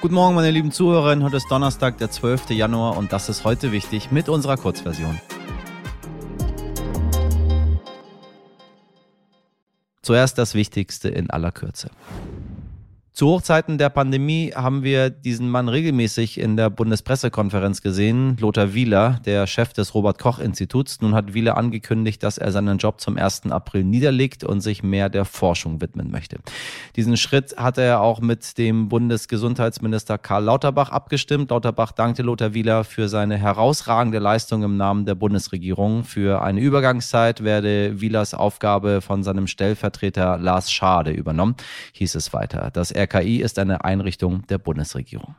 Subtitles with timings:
[0.00, 1.24] Guten Morgen, meine lieben Zuhörerinnen.
[1.24, 2.50] Heute ist Donnerstag, der 12.
[2.50, 5.20] Januar und das ist heute wichtig mit unserer Kurzversion.
[10.00, 11.90] Zuerst das Wichtigste in aller Kürze.
[13.18, 19.18] Zu Hochzeiten der Pandemie haben wir diesen Mann regelmäßig in der Bundespressekonferenz gesehen, Lothar Wieler,
[19.26, 21.00] der Chef des Robert Koch Instituts.
[21.00, 23.50] Nun hat Wieler angekündigt, dass er seinen Job zum 1.
[23.50, 26.36] April niederlegt und sich mehr der Forschung widmen möchte.
[26.94, 31.50] Diesen Schritt hatte er auch mit dem Bundesgesundheitsminister Karl Lauterbach abgestimmt.
[31.50, 36.04] Lauterbach dankte Lothar Wieler für seine herausragende Leistung im Namen der Bundesregierung.
[36.04, 41.56] Für eine Übergangszeit werde Wielers Aufgabe von seinem Stellvertreter Lars Schade übernommen,
[41.94, 42.70] hieß es weiter.
[42.72, 45.34] Das RKI ist eine Einrichtung der Bundesregierung.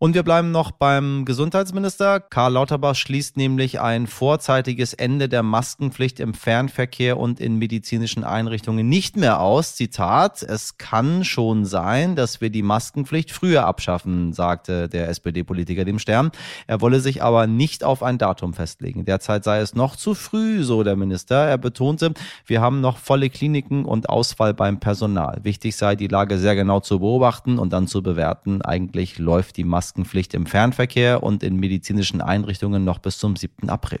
[0.00, 2.18] Und wir bleiben noch beim Gesundheitsminister.
[2.18, 8.88] Karl Lauterbach schließt nämlich ein vorzeitiges Ende der Maskenpflicht im Fernverkehr und in medizinischen Einrichtungen
[8.88, 9.76] nicht mehr aus.
[9.76, 16.00] Zitat, es kann schon sein, dass wir die Maskenpflicht früher abschaffen, sagte der SPD-Politiker dem
[16.00, 16.32] Stern.
[16.66, 19.04] Er wolle sich aber nicht auf ein Datum festlegen.
[19.04, 21.36] Derzeit sei es noch zu früh, so der Minister.
[21.36, 22.12] Er betonte,
[22.46, 25.38] wir haben noch volle Kliniken und Ausfall beim Personal.
[25.44, 28.60] Wichtig sei, die Lage sehr genau zu beobachten und dann zu bewerten.
[28.60, 33.68] Eigentlich läuft die Maskenpflicht Maskenpflicht im Fernverkehr und in medizinischen Einrichtungen noch bis zum 7.
[33.68, 34.00] April.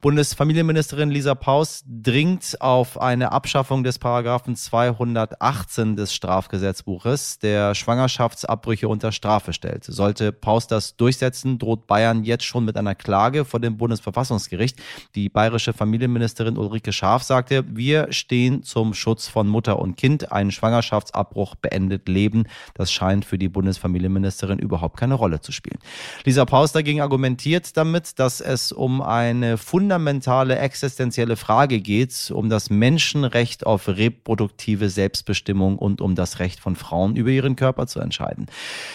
[0.00, 9.10] Bundesfamilienministerin Lisa Paus dringt auf eine Abschaffung des Paragraphen 218 des Strafgesetzbuches, der Schwangerschaftsabbrüche unter
[9.10, 9.82] Strafe stellt.
[9.82, 14.78] Sollte Paus das durchsetzen, droht Bayern jetzt schon mit einer Klage vor dem Bundesverfassungsgericht.
[15.16, 20.30] Die bayerische Familienministerin Ulrike Scharf sagte, wir stehen zum Schutz von Mutter und Kind.
[20.30, 22.44] Ein Schwangerschaftsabbruch beendet Leben.
[22.74, 25.80] Das scheint für die Bundesfamilienministerin überhaupt keine Rolle zu spielen.
[26.22, 32.50] Lisa Paus dagegen argumentiert damit, dass es um eine Fund fundamentale existenzielle Frage geht, um
[32.50, 37.98] das Menschenrecht auf reproduktive Selbstbestimmung und um das Recht von Frauen über ihren Körper zu
[38.00, 38.48] entscheiden.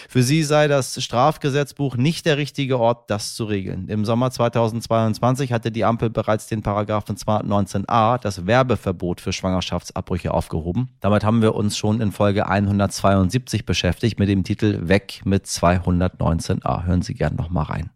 [0.08, 3.88] Für sie sei das Strafgesetzbuch nicht der richtige Ort, das zu regeln.
[3.88, 10.90] Im Sommer 2022 hatte die Ampel bereits den Paragraphen 219a, das Werbeverbot für Schwangerschaftsabbrüche, aufgehoben.
[11.00, 16.84] Damit haben wir uns schon in Folge 172 beschäftigt mit dem Titel Weg mit 219a.
[16.86, 17.90] Hören Sie gern noch mal rein.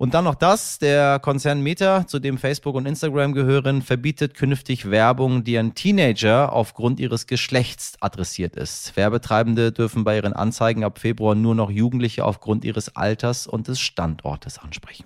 [0.00, 4.90] Und dann noch das, der Konzern Meta, zu dem Facebook und Instagram gehören, verbietet künftig
[4.90, 8.96] Werbung, die an Teenager aufgrund ihres Geschlechts adressiert ist.
[8.96, 13.78] Werbetreibende dürfen bei ihren Anzeigen ab Februar nur noch Jugendliche aufgrund ihres Alters und des
[13.78, 15.04] Standortes ansprechen.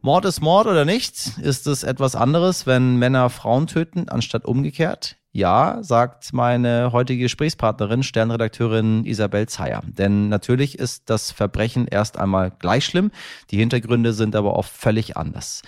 [0.00, 1.36] Mord ist Mord oder nicht?
[1.42, 5.19] Ist es etwas anderes, wenn Männer Frauen töten, anstatt umgekehrt?
[5.32, 9.82] Ja, sagt meine heutige Gesprächspartnerin, Sternredakteurin Isabel Zeyer.
[9.86, 13.12] Denn natürlich ist das Verbrechen erst einmal gleich schlimm,
[13.50, 15.62] die Hintergründe sind aber oft völlig anders.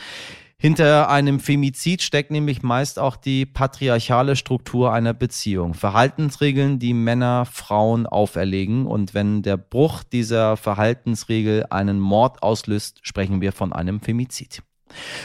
[0.63, 5.75] Hinter einem Femizid steckt nämlich meist auch die patriarchale Struktur einer Beziehung.
[5.75, 8.87] Verhaltensregeln, die Männer Frauen auferlegen.
[8.87, 14.63] Und wenn der Bruch dieser Verhaltensregel einen Mord auslöst, sprechen wir von einem Femizid.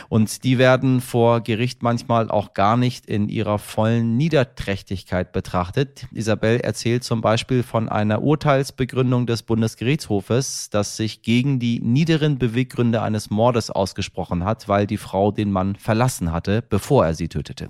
[0.09, 6.07] Und die werden vor Gericht manchmal auch gar nicht in ihrer vollen Niederträchtigkeit betrachtet.
[6.13, 13.01] Isabel erzählt zum Beispiel von einer Urteilsbegründung des Bundesgerichtshofes, das sich gegen die niederen Beweggründe
[13.01, 17.67] eines Mordes ausgesprochen hat, weil die Frau den Mann verlassen hatte, bevor er sie tötete.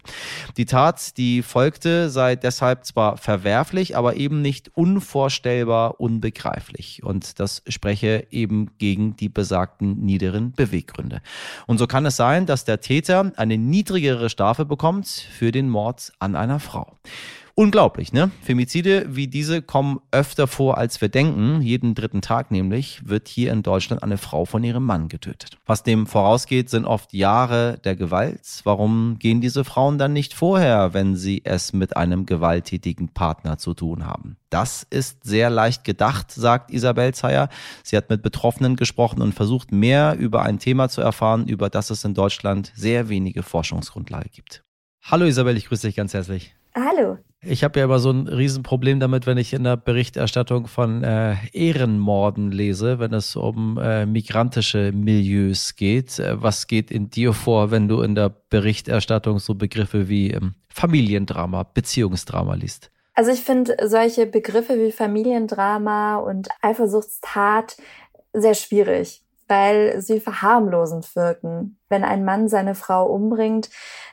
[0.58, 7.04] Die Tat, die folgte, sei deshalb zwar verwerflich, aber eben nicht unvorstellbar unbegreiflich.
[7.04, 11.22] Und das spreche eben gegen die besagten niederen Beweggründe.
[11.66, 16.12] Und so kann es sein, dass der Täter eine niedrigere Strafe bekommt für den Mord
[16.20, 16.98] an einer Frau.
[17.60, 18.30] Unglaublich, ne?
[18.44, 21.60] Femizide wie diese kommen öfter vor, als wir denken.
[21.64, 25.58] Jeden dritten Tag nämlich wird hier in Deutschland eine Frau von ihrem Mann getötet.
[25.66, 28.62] Was dem vorausgeht, sind oft Jahre der Gewalt.
[28.64, 33.74] Warum gehen diese Frauen dann nicht vorher, wenn sie es mit einem gewalttätigen Partner zu
[33.74, 34.38] tun haben?
[34.52, 37.50] Das ist sehr leicht gedacht, sagt Isabel Zeyer.
[37.82, 41.90] Sie hat mit Betroffenen gesprochen und versucht mehr über ein Thema zu erfahren, über das
[41.90, 44.62] es in Deutschland sehr wenige Forschungsgrundlage gibt.
[45.02, 46.57] Hallo Isabel, ich grüße dich ganz herzlich.
[46.78, 47.18] Hallo.
[47.42, 51.36] Ich habe ja immer so ein Riesenproblem damit, wenn ich in der Berichterstattung von äh,
[51.54, 56.20] Ehrenmorden lese, wenn es um äh, migrantische Milieus geht.
[56.20, 60.56] Äh, was geht in dir vor, wenn du in der Berichterstattung so Begriffe wie ähm,
[60.70, 62.92] Familiendrama, Beziehungsdrama liest?
[63.14, 67.78] Also ich finde solche Begriffe wie Familiendrama und Eifersuchtstat
[68.34, 71.80] sehr schwierig, weil sie verharmlosend wirken.
[71.90, 73.70] Wenn ein Mann seine Frau umbringt,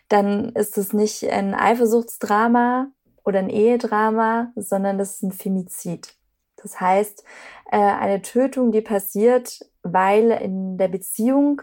[0.09, 2.89] dann ist es nicht ein Eifersuchtsdrama
[3.25, 6.15] oder ein Ehedrama, sondern das ist ein Femizid.
[6.63, 7.25] Das heißt,
[7.71, 11.63] äh, eine Tötung, die passiert, weil in der Beziehung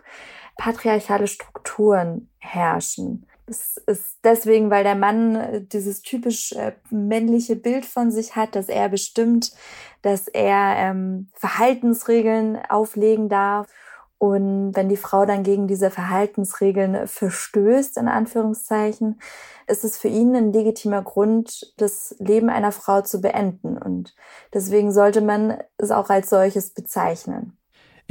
[0.57, 3.25] patriarchale Strukturen herrschen.
[3.51, 8.56] Es ist deswegen, weil der Mann äh, dieses typisch äh, männliche Bild von sich hat,
[8.56, 9.51] dass er bestimmt,
[10.01, 13.68] dass er ähm, Verhaltensregeln auflegen darf.
[14.18, 19.19] Und wenn die Frau dann gegen diese Verhaltensregeln verstößt, in Anführungszeichen,
[19.68, 23.77] ist es für ihn ein legitimer Grund, das Leben einer Frau zu beenden.
[23.77, 24.15] Und
[24.53, 27.57] deswegen sollte man es auch als solches bezeichnen.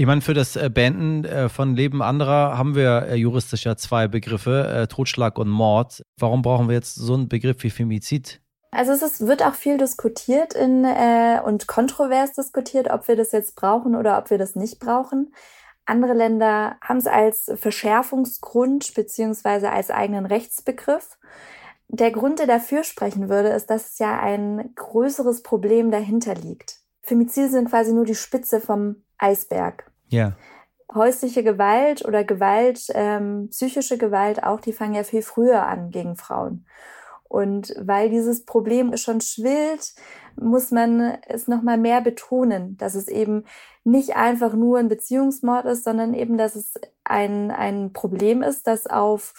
[0.00, 3.76] Ich meine, für das äh, Beenden äh, von Leben anderer haben wir äh, juristisch ja
[3.76, 6.02] zwei Begriffe, Totschlag und Mord.
[6.16, 8.40] Warum brauchen wir jetzt so einen Begriff wie Femizid?
[8.70, 13.32] Also es ist, wird auch viel diskutiert in, äh, und kontrovers diskutiert, ob wir das
[13.32, 15.34] jetzt brauchen oder ob wir das nicht brauchen.
[15.84, 21.18] Andere Länder haben es als Verschärfungsgrund beziehungsweise als eigenen Rechtsbegriff.
[21.88, 26.78] Der Grund, der dafür sprechen würde, ist, dass es ja ein größeres Problem dahinter liegt.
[27.02, 29.89] Femizide sind quasi nur die Spitze vom Eisberg.
[30.10, 30.36] Ja.
[30.92, 36.16] Häusliche Gewalt oder Gewalt, ähm, psychische Gewalt auch, die fangen ja viel früher an gegen
[36.16, 36.66] Frauen.
[37.30, 39.94] Und weil dieses Problem schon schwillt,
[40.34, 43.44] muss man es nochmal mehr betonen, dass es eben
[43.84, 46.74] nicht einfach nur ein Beziehungsmord ist, sondern eben, dass es
[47.04, 49.34] ein, ein Problem ist, das auf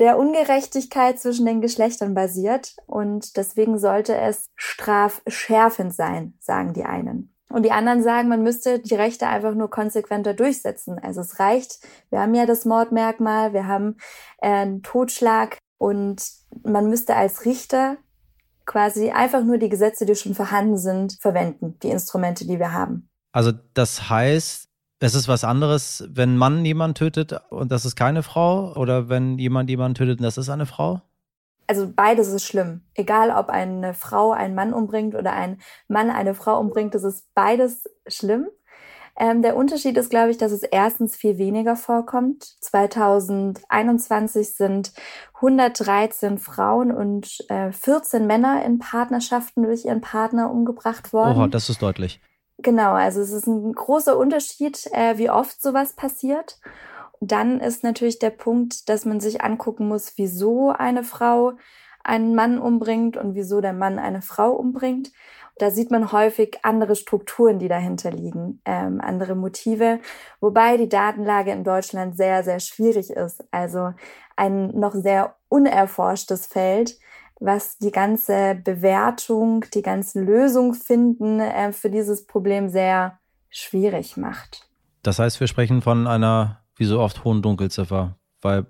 [0.00, 2.74] der Ungerechtigkeit zwischen den Geschlechtern basiert.
[2.86, 7.32] Und deswegen sollte es strafschärfend sein, sagen die einen.
[7.48, 10.98] Und die anderen sagen, man müsste die Rechte einfach nur konsequenter durchsetzen.
[10.98, 11.78] Also es reicht,
[12.10, 13.96] wir haben ja das Mordmerkmal, wir haben
[14.42, 16.22] äh, einen Totschlag und
[16.62, 17.96] man müsste als Richter
[18.66, 23.08] quasi einfach nur die Gesetze, die schon vorhanden sind, verwenden, die Instrumente, die wir haben.
[23.32, 24.68] Also das heißt,
[25.00, 29.38] es ist was anderes, wenn Mann jemanden tötet und das ist keine Frau oder wenn
[29.38, 31.00] jemand jemanden tötet und das ist eine Frau?
[31.68, 32.82] Also beides ist schlimm.
[32.94, 37.26] Egal, ob eine Frau einen Mann umbringt oder ein Mann eine Frau umbringt, das ist
[37.34, 38.48] beides schlimm.
[39.20, 42.44] Ähm, der Unterschied ist, glaube ich, dass es erstens viel weniger vorkommt.
[42.60, 44.92] 2021 sind
[45.34, 51.36] 113 Frauen und äh, 14 Männer in Partnerschaften durch ihren Partner umgebracht worden.
[51.36, 52.20] Oha, das ist deutlich.
[52.58, 56.58] Genau, also es ist ein großer Unterschied, äh, wie oft sowas passiert.
[57.20, 61.54] Dann ist natürlich der Punkt, dass man sich angucken muss, wieso eine Frau
[62.04, 65.10] einen Mann umbringt und wieso der Mann eine Frau umbringt.
[65.58, 69.98] Da sieht man häufig andere Strukturen, die dahinter liegen, ähm, andere Motive,
[70.40, 73.44] wobei die Datenlage in Deutschland sehr, sehr schwierig ist.
[73.50, 73.92] Also
[74.36, 76.96] ein noch sehr unerforschtes Feld,
[77.40, 83.18] was die ganze Bewertung, die ganze Lösung finden äh, für dieses Problem sehr
[83.50, 84.68] schwierig macht.
[85.02, 88.66] Das heißt, wir sprechen von einer wie so oft hohen Dunkelziffer, weil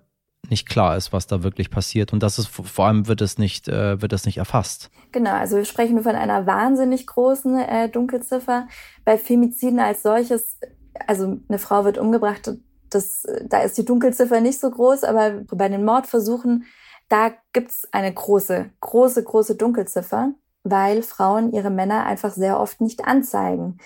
[0.48, 2.12] nicht klar ist, was da wirklich passiert.
[2.12, 4.90] Und das ist vor allem wird es nicht, äh, wird es nicht erfasst.
[5.12, 8.66] Genau, also wir sprechen von einer wahnsinnig großen äh, Dunkelziffer.
[9.04, 10.58] Bei Femiziden als solches,
[11.06, 12.50] also eine Frau wird umgebracht,
[12.90, 16.64] das, da ist die Dunkelziffer nicht so groß, aber bei den Mordversuchen,
[17.08, 20.32] da gibt's eine große, große, große Dunkelziffer,
[20.62, 23.78] weil Frauen ihre Männer einfach sehr oft nicht anzeigen.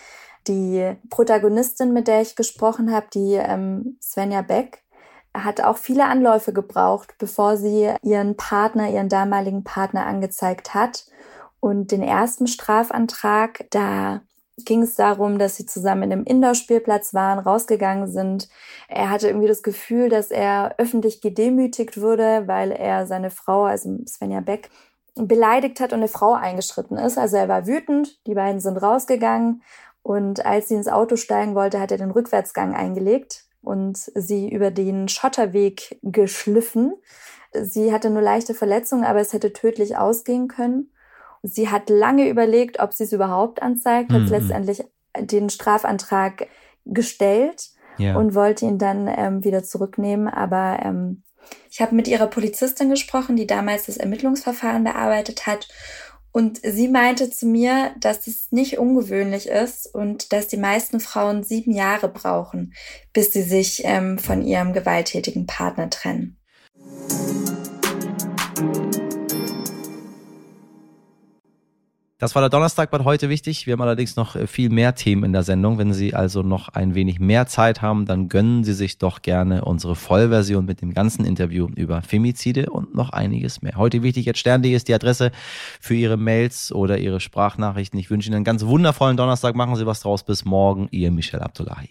[0.49, 4.83] Die Protagonistin, mit der ich gesprochen habe, die ähm, Svenja Beck,
[5.35, 11.06] hat auch viele Anläufe gebraucht, bevor sie ihren Partner, ihren damaligen Partner angezeigt hat.
[11.61, 14.21] Und den ersten Strafantrag, da
[14.65, 18.49] ging es darum, dass sie zusammen in einem Indoor-Spielplatz waren, rausgegangen sind.
[18.89, 23.96] Er hatte irgendwie das Gefühl, dass er öffentlich gedemütigt wurde, weil er seine Frau, also
[24.06, 24.70] Svenja Beck,
[25.15, 27.19] beleidigt hat und eine Frau eingeschritten ist.
[27.19, 29.63] Also er war wütend, die beiden sind rausgegangen
[30.03, 34.71] und als sie ins Auto steigen wollte, hat er den Rückwärtsgang eingelegt und sie über
[34.71, 36.94] den Schotterweg geschliffen.
[37.53, 40.91] Sie hatte nur leichte Verletzungen, aber es hätte tödlich ausgehen können.
[41.43, 44.15] Sie hat lange überlegt, ob sie es überhaupt anzeigt, mhm.
[44.15, 44.85] hat letztendlich
[45.19, 46.49] den Strafantrag
[46.85, 48.17] gestellt ja.
[48.17, 50.29] und wollte ihn dann ähm, wieder zurücknehmen.
[50.29, 51.23] Aber ähm,
[51.71, 55.69] ich habe mit ihrer Polizistin gesprochen, die damals das Ermittlungsverfahren bearbeitet hat.
[56.32, 61.44] Und sie meinte zu mir, dass es nicht ungewöhnlich ist und dass die meisten Frauen
[61.44, 62.72] sieben Jahre brauchen,
[63.12, 66.39] bis sie sich ähm, von ihrem gewalttätigen Partner trennen.
[72.22, 73.67] Das war der Donnerstag bei heute wichtig.
[73.67, 75.79] Wir haben allerdings noch äh, viel mehr Themen in der Sendung.
[75.79, 79.64] Wenn Sie also noch ein wenig mehr Zeit haben, dann gönnen Sie sich doch gerne
[79.64, 83.74] unsere Vollversion mit dem ganzen Interview über Femizide und noch einiges mehr.
[83.74, 85.32] Heute wichtig jetzt stern.de ist die Adresse
[85.81, 87.98] für Ihre Mails oder Ihre Sprachnachrichten.
[87.98, 89.56] Ich wünsche Ihnen einen ganz wundervollen Donnerstag.
[89.56, 90.22] Machen Sie was draus.
[90.22, 90.86] Bis morgen.
[90.93, 91.88] Ihr Michel Abdullahi.